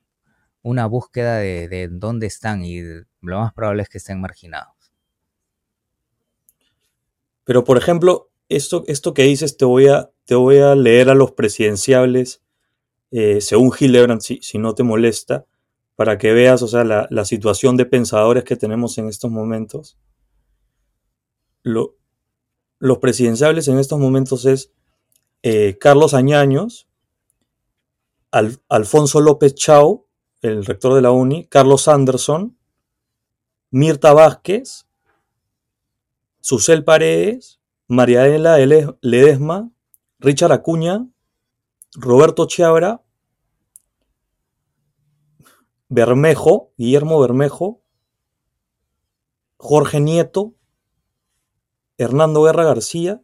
[0.62, 4.75] una búsqueda de, de dónde están y lo más probable es que estén marginados.
[7.44, 11.15] Pero, por ejemplo, esto, esto que dices te voy a, te voy a leer a
[11.15, 12.43] los presidenciables
[13.11, 15.47] eh, según Hildebrand, si, si, no te molesta,
[15.97, 19.99] para que veas o sea, la, situación de pensadores que tenemos en estos momentos.
[21.63, 24.73] los presidenciables en estos momentos es
[25.43, 26.89] eh, Carlos Añaños,
[28.69, 30.07] Alfonso López Chau,
[30.41, 32.57] el rector de la UNI, Carlos Anderson,
[33.71, 34.87] Mirta Vázquez,
[36.41, 37.60] Susel Paredes,
[37.90, 38.57] Marianela
[39.00, 39.68] Ledesma,
[40.20, 41.09] Richard Acuña,
[41.94, 43.03] Roberto Chiabra,
[45.88, 47.83] Bermejo, Guillermo Bermejo,
[49.57, 50.55] Jorge Nieto,
[51.98, 53.22] Hernando Guerra García,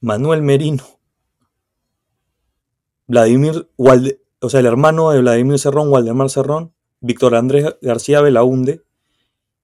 [0.00, 0.82] Manuel Merino,
[3.06, 8.82] Vladimir o sea, el hermano de Vladimir Cerrón, Waldemar Cerrón, Víctor Andrés García Belaunde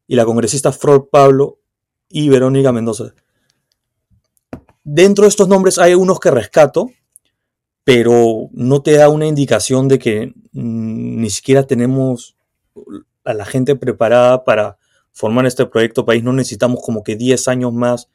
[0.06, 1.58] y la congresista Flor Pablo
[2.08, 3.14] y Verónica Mendoza.
[4.85, 6.90] Dentro de estos nombres hay unos que rescato,
[7.85, 12.37] pero no te da una indicación de que mm, ni siquiera tenemos
[13.25, 14.79] a la gente preparada para
[15.12, 16.23] formar este proyecto país.
[16.25, 18.09] No necesitamos como que 10 años más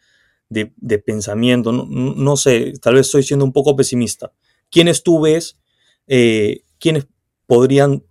[0.50, 0.68] de,
[1.00, 1.72] pensamiento.
[1.72, 4.32] No, sé, tal vez estoy siendo un poco pesimista.
[4.70, 5.58] ¿Quiénes tú ves?
[6.08, 7.08] Eh, ¿Quiénes
[7.46, 8.04] podrían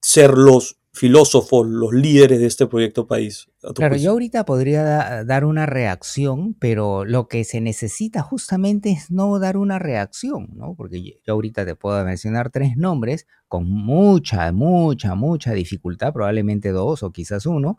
[0.00, 3.48] ser los filósofos, los líderes de este proyecto país?
[3.74, 9.38] Claro, yo ahorita podría dar una reacción, pero lo que se necesita justamente es no
[9.38, 10.74] dar una reacción, ¿no?
[10.74, 17.02] Porque yo ahorita te puedo mencionar tres nombres con mucha, mucha, mucha dificultad, probablemente dos
[17.02, 17.78] o quizás uno,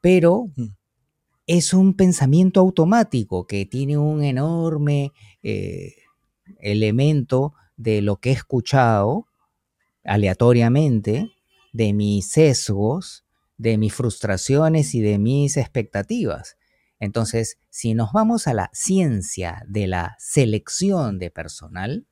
[0.00, 0.68] pero mm.
[1.46, 5.96] es un pensamiento automático que tiene un enorme eh,
[6.60, 9.26] elemento de lo que he escuchado
[10.02, 11.35] aleatoriamente
[11.76, 13.26] de mis sesgos,
[13.58, 16.56] de mis frustraciones y de mis expectativas.
[16.98, 22.06] Entonces, si nos vamos a la ciencia de la selección de personal,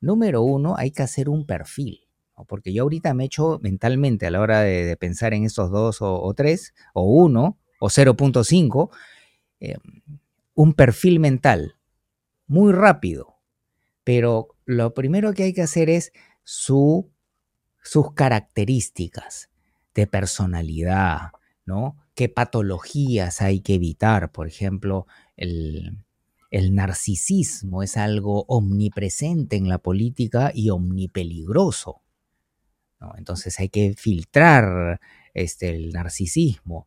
[0.00, 2.06] número uno, hay que hacer un perfil.
[2.46, 6.32] Porque yo ahorita me echo mentalmente a la hora de, pensar en estos dos o,
[6.34, 8.90] tres, o uno, o 0.5,
[9.58, 9.76] eh,
[10.54, 11.74] un perfil mental
[12.46, 13.34] muy rápido.
[14.04, 16.12] Pero lo primero que hay que hacer es
[16.44, 17.10] su
[17.82, 19.50] sus características
[19.94, 21.32] de personalidad,
[21.64, 21.96] ¿no?
[22.14, 24.30] ¿Qué patologías hay que evitar?
[24.30, 25.96] Por ejemplo, el,
[26.50, 32.02] narcisismo es algo omnipresente en la política y omnipeligroso.
[33.00, 33.14] ¿no?
[33.16, 35.00] Entonces hay que filtrar
[35.32, 36.86] este, el narcisismo,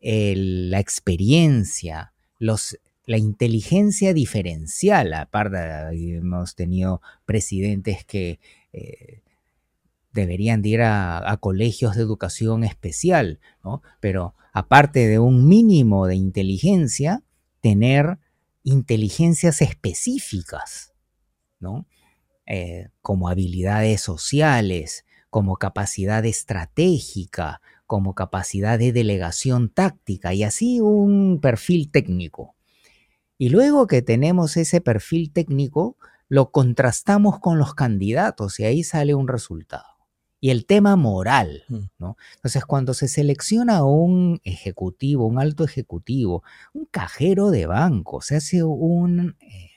[0.00, 2.76] la experiencia, los,
[3.06, 5.14] la inteligencia diferencial.
[5.14, 5.58] Aparte,
[6.16, 8.40] hemos tenido presidentes que
[8.72, 9.22] eh,
[10.12, 13.40] deberían de ir a, colegios de educación especial.
[14.00, 17.22] Pero aparte de un mínimo de inteligencia,
[17.60, 18.18] tener
[18.62, 20.92] inteligencias específicas,
[21.58, 21.86] ¿no?
[22.46, 31.40] Eh, como habilidades sociales, como capacidad estratégica, como capacidad de delegación táctica y así un
[31.40, 32.56] perfil técnico.
[33.38, 35.96] Y luego que tenemos ese perfil técnico,
[36.28, 39.91] lo contrastamos con los candidatos y ahí sale un resultado
[40.42, 41.78] y el tema moral, mm.
[42.00, 42.16] ¿no?
[42.34, 46.42] Entonces, cuando se selecciona un ejecutivo, un alto ejecutivo,
[46.74, 49.70] un cajero de banco, se hace un, eh,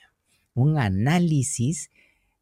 [0.54, 1.92] un análisis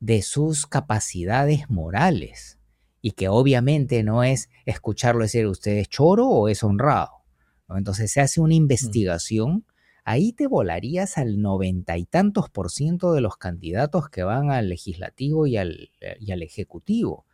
[0.01, 2.59] de sus capacidades morales
[3.03, 7.25] y que obviamente no es escucharlo decir usted es choro o es honrado.
[7.69, 8.57] Entonces se hace una mm.
[8.57, 9.67] investigación,
[10.03, 14.71] ahí te volarías al noventa y tantos por ciento de los candidatos que van al
[14.71, 17.27] legislativo y al, y al ejecutivo.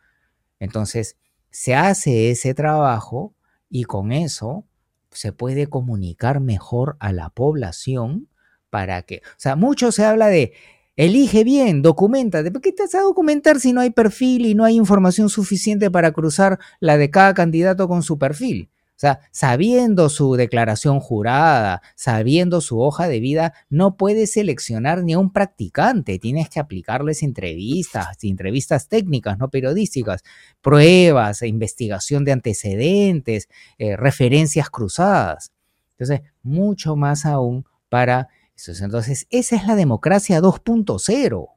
[0.61, 1.17] Entonces,
[1.49, 3.33] se hace ese trabajo
[3.67, 4.63] y con eso
[5.09, 8.29] se puede comunicar mejor a la población
[8.69, 10.53] para que, o sea, mucho se habla de
[10.95, 12.43] elige bien, documenta.
[12.43, 15.89] ¿Por qué te vas a documentar si no hay perfil y no hay información suficiente
[15.89, 18.69] para cruzar la de cada candidato con su perfil?
[19.01, 25.17] Sea, sabiendo su declaración jurada, sabiendo su hoja de vida, no puedes seleccionar ni a
[25.17, 26.19] un practicante.
[26.19, 30.21] Tienes que aplicarles entrevistas, entrevistas técnicas, no periodísticas,
[30.61, 35.51] pruebas, investigación de antecedentes, eh, referencias cruzadas.
[35.97, 38.71] Entonces, mucho más aún para eso.
[38.85, 41.47] Entonces, esa es la democracia 2.0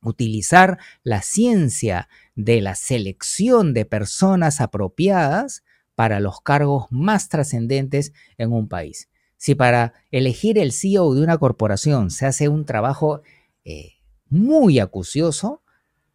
[0.00, 5.62] utilizar la ciencia de la selección de personas apropiadas
[5.94, 9.08] para los cargos más trascendentes en un país.
[9.36, 13.22] Si para elegir el CEO de una corporación se hace un trabajo
[13.64, 13.94] eh,
[14.28, 15.62] muy acucioso,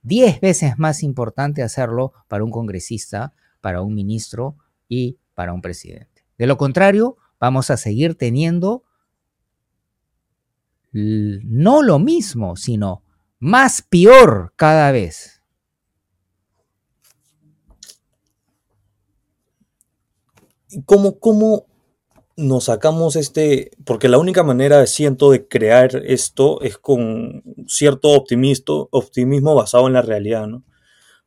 [0.02, 6.26] 10 veces más importante hacerlo para un congresista, para un ministro y para un presidente.
[6.38, 8.84] De lo contrario, vamos a seguir teniendo
[10.92, 13.04] no lo mismo, sino
[13.40, 15.39] más peor cada vez.
[20.86, 21.66] ¿Cómo, ¿Cómo
[22.38, 23.72] nos sacamos este?
[23.86, 30.02] Porque la única manera, siento, de crear esto es con cierto optimismo basado en la
[30.02, 30.64] realidad, ¿no?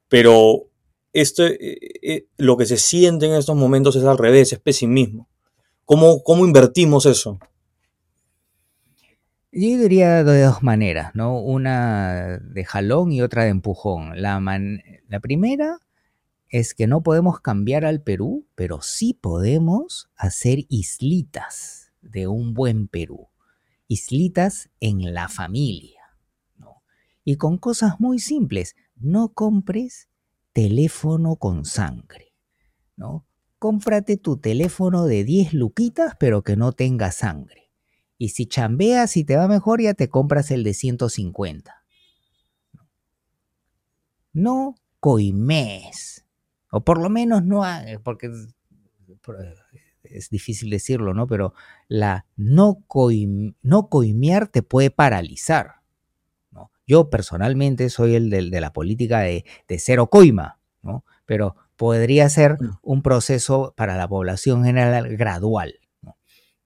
[0.09, 0.69] Pero
[1.13, 5.29] este, eh, lo que se siente en estos momentos es al revés, es pesimismo.
[5.85, 7.39] ¿Cómo, cómo invertimos eso?
[9.51, 11.39] Yo diría de dos maneras, ¿no?
[11.39, 14.23] Una de jalón y otra de empujón.
[14.23, 14.41] La,
[15.09, 15.79] la primera
[16.53, 22.87] es que no podemos cambiar al Perú, pero sí podemos hacer islitas de un buen
[22.87, 23.29] Perú.
[23.89, 26.01] islitas en la familia.
[27.25, 30.09] Y con cosas muy simples, no compres
[30.55, 32.33] teléfono con sangre.
[32.97, 33.27] ¿no?
[33.59, 37.71] Cómprate tu teléfono de 10 luquitas, pero que no tenga sangre.
[38.17, 41.85] Y si chambeas y te va mejor, ya te compras el de 150.
[44.33, 46.25] No coimés.
[46.75, 47.63] O por lo menos no,
[48.03, 48.33] porque
[50.05, 51.27] es difícil decirlo, ¿no?
[51.27, 51.53] Pero
[51.87, 52.83] la no,
[53.63, 55.83] no coimear te puede paralizar.
[56.51, 56.71] ¿no?
[56.87, 59.45] Yo personalmente soy el de, la política de,
[59.79, 61.05] cero coima, ¿no?
[61.27, 62.79] Pero podría ser mm.
[62.83, 65.79] un proceso para la población general gradual.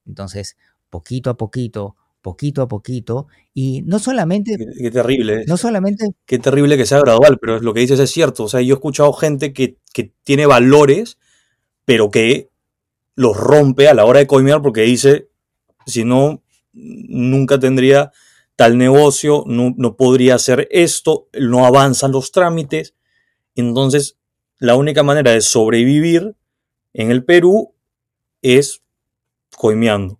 [0.06, 0.56] Entonces,
[0.88, 4.56] poquito a poquito, poquito a poquito, y no solamente...
[4.78, 5.44] Qué, terrible.
[5.46, 6.06] No solamente...
[6.24, 8.44] Qué terrible que sea gradual, pero lo que dices es cierto.
[8.44, 11.18] O sea, yo he escuchado gente que, que tiene valores,
[11.84, 12.50] pero que
[13.14, 15.28] los rompe a la hora de coimear porque dice,
[15.86, 16.42] si no,
[16.72, 18.12] nunca tendría
[18.56, 22.94] tal negocio, no, podría hacer esto, no avanzan los trámites.
[23.54, 24.16] Entonces,
[24.58, 26.34] la única manera de sobrevivir
[26.94, 27.74] en el Perú
[28.40, 28.82] es
[29.56, 30.18] coimeando.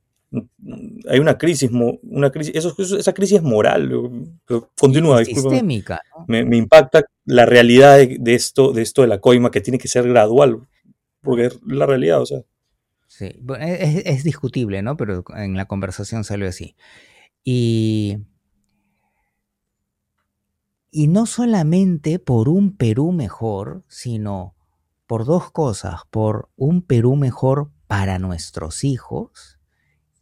[1.09, 3.91] Hay una crisis, una crisis eso, esa crisis moral.
[4.79, 6.01] Continúa, Sistémica.
[6.27, 10.09] Me, impacta la realidad de, esto, de esto de la coima, que tiene que ser
[10.09, 10.67] gradual,
[11.23, 12.41] porque es la realidad, o sea.
[13.07, 13.27] Sí,
[13.61, 14.97] e, es, discutible, ¿no?
[14.97, 16.75] Pero en la conversación salió así.
[17.45, 18.19] Y,
[20.91, 24.57] y no solamente por un Perú mejor, sino
[25.07, 29.56] por dos cosas, por un Perú mejor para nuestros hijos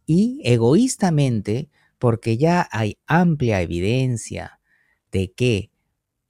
[0.06, 4.60] y egoístamente porque ya hay amplia evidencia
[5.10, 5.70] de que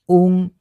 [0.06, 0.54] un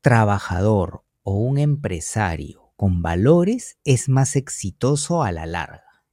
[0.00, 6.04] trabajador o un empresario con valores es más exitoso a la larga.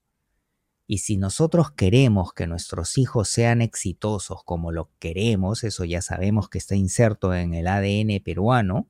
[0.88, 6.50] Y si nosotros queremos que nuestros hijos sean exitosos como lo queremos, eso ya sabemos
[6.50, 8.88] que está inserto en el ADN peruano,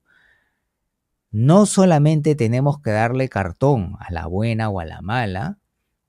[1.32, 5.60] no solamente tenemos que darle cartón a la buena o a la mala,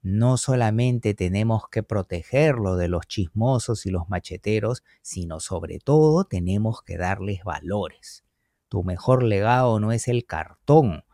[0.03, 6.83] no solamente tenemos que protegerlo de los chismosos y los macheteros, sino sobre todo tenemos
[6.83, 8.25] que darles valores.
[8.69, 11.05] Tu mejor legado no es el cartón,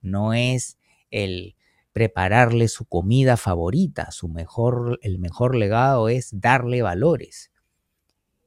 [0.00, 0.78] no es
[1.10, 1.56] el
[1.92, 7.50] prepararle su comida favorita, su mejor, el mejor legado es darle valores.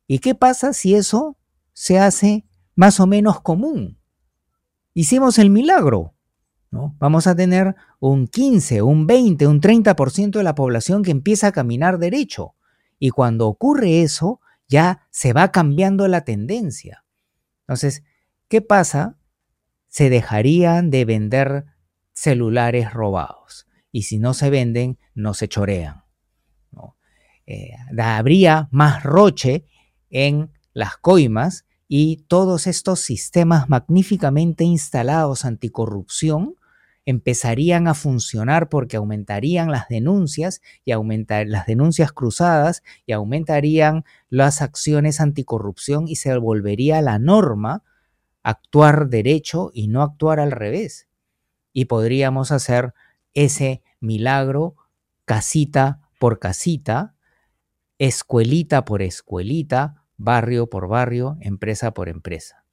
[0.08, 1.38] ¿Y qué pasa si eso
[1.74, 2.45] se hace
[2.76, 4.00] más o menos común?
[4.93, 6.14] Hicimos el milagro,
[6.72, 6.96] ¿no?
[7.00, 11.52] Vamos a tener un 15, un 20, un 30% de la población que empieza a
[11.52, 12.56] caminar derecho.
[13.00, 17.04] Y cuando ocurre eso, ya se va cambiando la tendencia.
[17.62, 18.04] Entonces,
[18.48, 19.20] ¿qué pasa
[19.90, 21.66] se dejarían de vender
[22.14, 23.68] celulares robados.
[23.92, 26.04] Y si no se venden, no se chorean.
[27.46, 29.66] Eh, habría más roche
[30.12, 36.56] en las coimas y todos estos sistemas magníficamente instalados anticorrupción
[37.10, 44.62] empezarían a funcionar porque aumentarían las denuncias y aumentar las denuncias cruzadas y aumentarían las
[44.62, 47.84] acciones anticorrupción y se volvería la norma
[48.43, 51.07] actuar derecho y no actuar al revés.
[51.74, 52.93] Y podríamos hacer
[53.34, 54.76] ese milagro
[55.26, 57.16] casita por casita,
[57.97, 62.66] escuelita por escuelita, barrio por barrio, empresa por empresa.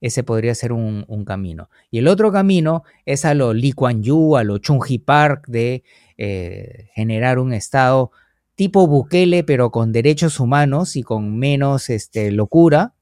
[0.00, 1.70] Ese podría ser un, camino.
[1.90, 5.46] Y el otro camino es a lo Lee Kuan Yew, a lo Chung Hee Park,
[5.48, 5.82] de
[6.16, 8.12] eh, generar un Estado
[8.54, 12.94] tipo Bukele, pero con derechos humanos y con menos este, locura,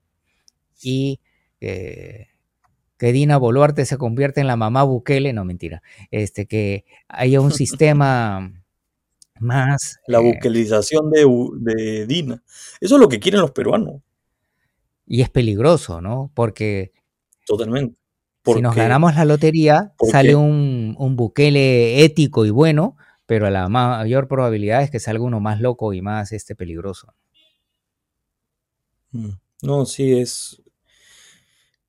[0.82, 1.20] y
[1.60, 2.28] que,
[2.98, 8.52] Dina Boluarte se convierte en la mamá Bukele, no mentira, este, que haya un sistema
[9.40, 9.98] más...
[10.06, 12.42] La eh, buquelización de, Dina.
[12.80, 14.02] Eso es lo que quieren los peruanos.
[15.06, 16.30] Y es peligroso, ¿no?
[16.34, 16.92] Porque...
[17.46, 17.96] Totalmente.
[18.44, 22.96] si nos ganamos la lotería, sale un, un Bukele ético y bueno,
[23.26, 27.14] pero la mayor probabilidad es que salga uno más loco y más este, peligroso.
[29.12, 29.30] Mm.
[29.62, 30.62] No, sí, es,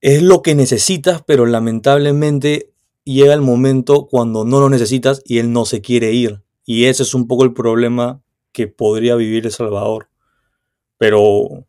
[0.02, 2.72] es lo que necesitas, pero lamentablemente
[3.04, 6.44] llega el momento cuando no lo necesitas y él no se quiere ir.
[6.66, 10.10] Y ese es un poco el problema que podría vivir El Salvador.
[10.98, 11.66] Pero,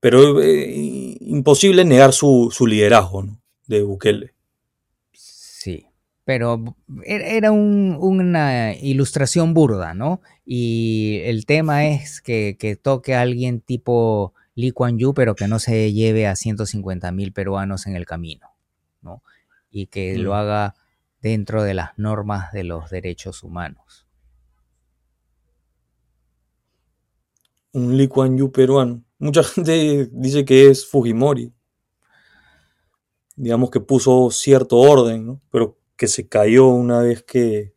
[0.00, 3.26] pero eh, imposible negar su, liderazgo
[3.66, 4.34] de Bukele.
[5.12, 5.86] Sí,
[6.24, 6.62] pero
[7.04, 10.20] er, era una ilustración burda, ¿no?
[10.44, 15.48] Y el tema es que, que toque a alguien tipo Lee Kuan Yew, pero que
[15.48, 18.48] no se lleve a 150 mil peruanos en el camino,
[19.02, 19.22] ¿no?
[19.70, 20.34] Y que lo mm.
[20.34, 20.74] haga
[21.20, 24.05] dentro de las normas de los derechos humanos.
[27.76, 29.04] Un Lee Kuan Yew peruano.
[29.18, 31.52] Mucha gente dice que es Fujimori.
[33.36, 35.42] Digamos que puso cierto orden, ¿no?
[35.50, 37.74] pero que se cayó una vez que,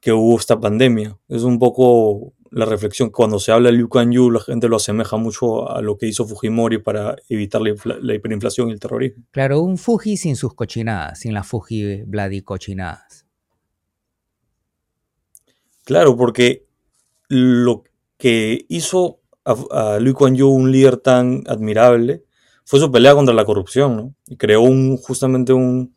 [0.00, 1.18] que hubo esta pandemia.
[1.28, 3.08] Es un poco la reflexión.
[3.08, 6.06] Cuando se habla de Liu Kuan Yew, la gente lo asemeja mucho a lo que
[6.06, 9.24] hizo Fujimori para evitar la, hiperinflación y el terrorismo.
[9.30, 13.26] Claro, un Fuji sin sus cochinadas, sin las Fuji Bloody cochinadas.
[15.84, 16.66] Claro, porque
[17.28, 17.84] lo
[18.18, 22.24] que hizo a, a Yew un líder tan admirable
[22.64, 24.14] fue su pelea contra la corrupción, ¿no?
[24.26, 24.62] Y creó
[24.98, 25.94] justamente un,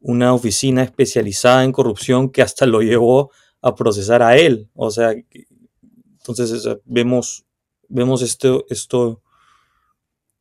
[0.00, 3.30] una oficina especializada en corrupción que hasta lo llevó
[3.60, 4.70] a procesar a él.
[4.74, 5.14] O sea,
[6.18, 7.44] entonces vemos,
[7.88, 9.22] vemos esto, esto,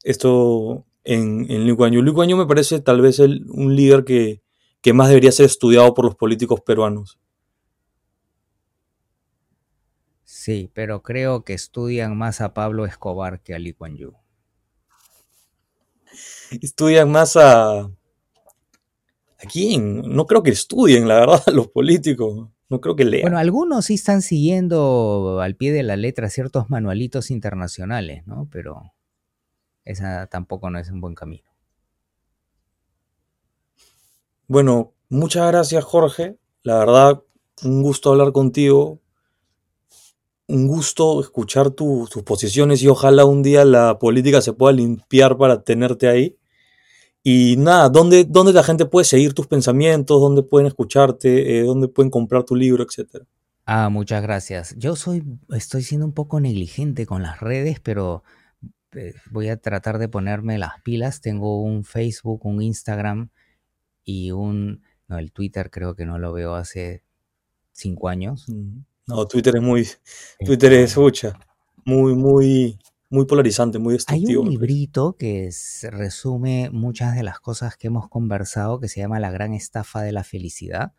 [0.03, 2.37] esto en, en Liu Kuan Yew.
[2.37, 4.41] Me parece tal vez un líder que,
[4.81, 7.19] que más debería ser estudiado por los políticos peruanos.
[10.41, 14.15] Sí, pero creo que estudian más a Pablo Escobar que a Lee Kuan Yew.
[16.59, 17.81] Estudian más a...
[17.81, 17.91] ¿A
[19.53, 20.01] quién?
[20.01, 22.49] No creo que estudien, la verdad, los políticos.
[22.69, 23.21] No creo que lean.
[23.21, 28.49] Bueno, algunos sí están siguiendo al pie de la letra ciertos manualitos internacionales, ¿no?
[28.51, 28.93] Pero
[29.85, 31.51] esa tampoco no es un buen camino.
[34.47, 36.39] Bueno, muchas gracias Jorge.
[36.63, 37.21] La verdad,
[37.63, 39.00] un gusto hablar contigo
[40.51, 45.63] un gusto escuchar tus posiciones y ojalá un día la política se pueda limpiar para
[45.63, 46.37] tenerte ahí.
[47.23, 50.19] Y nada, ¿dónde, dónde la gente puede seguir tus pensamientos?
[50.19, 51.59] ¿Dónde pueden escucharte?
[51.59, 53.25] Eh, ¿Dónde pueden comprar tu libro, etcétera?
[53.65, 54.75] Ah, muchas gracias.
[54.77, 58.23] Yo soy, estoy siendo un poco negligente con las redes, pero
[58.93, 61.21] eh, voy a tratar de ponerme las pilas.
[61.21, 63.29] Tengo un Facebook, un Instagram
[64.03, 67.03] y un, no, el Twitter creo que no lo veo hace
[67.71, 68.47] cinco años.
[69.07, 69.87] No, Twitter es muy.
[70.45, 71.37] Twitter es, escucha,
[71.85, 72.79] muy, muy,
[73.09, 74.29] muy polarizante, muy destructivo.
[74.29, 75.49] Hay un librito que
[75.89, 80.11] resume muchas de las cosas que hemos conversado, que se llama La gran estafa de
[80.11, 80.93] la felicidad,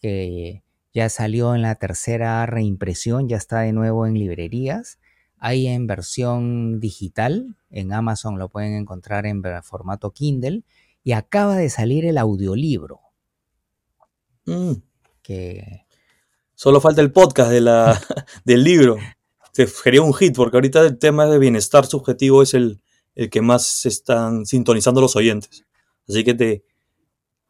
[0.00, 0.62] que
[0.94, 4.98] ya salió en la tercera reimpresión, ya está de nuevo en librerías.
[5.36, 10.64] Hay en versión digital, en Amazon lo pueden encontrar en formato Kindle,
[11.04, 13.00] y acaba de salir el audiolibro.
[14.46, 14.72] Mm.
[15.22, 15.86] Que
[16.58, 18.02] Solo falta el podcast de la,
[18.44, 18.96] del libro.
[19.52, 22.80] Sería un hit, porque ahorita el tema de bienestar subjetivo es el,
[23.14, 25.64] el que más se están sintonizando los oyentes.
[26.08, 26.64] Así que te,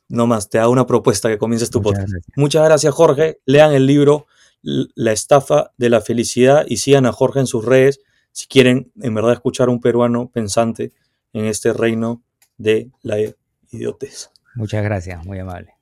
[0.08, 2.12] no más, te hago una propuesta que comiences tu podcast.
[2.36, 3.40] Muchas gracias, Jorge.
[3.46, 4.26] Lean el libro
[4.60, 8.00] La estafa de la felicidad y sigan a Jorge en sus redes
[8.32, 10.92] si quieren en verdad escuchar a un peruano pensante
[11.32, 12.22] en este reino
[12.58, 13.16] de la
[13.70, 14.32] idiotez.
[14.54, 15.72] Muchas gracias, muy amable.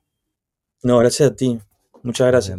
[0.81, 1.59] No, gracias a ti.
[2.03, 2.57] Muchas gracias.